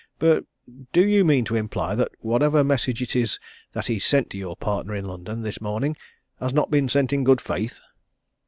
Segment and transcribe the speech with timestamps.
[0.17, 0.45] "But
[0.91, 3.37] do you mean to imply that whatever message it is
[3.73, 5.95] that he's sent to your partner in London this morning
[6.39, 7.79] has not been sent in good faith?"